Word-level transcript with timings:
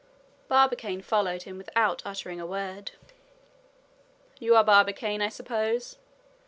Barbicane 0.47 1.03
followed 1.03 1.43
him 1.43 1.59
without 1.59 2.01
uttering 2.07 2.39
a 2.39 2.45
word. 2.47 2.93
"You 4.39 4.55
are 4.55 4.63
Barbicane, 4.63 5.21
I 5.21 5.29
suppose?" 5.29 5.99